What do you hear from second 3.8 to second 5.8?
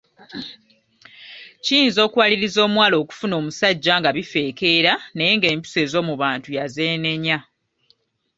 nga bifeekera naye ng’empisa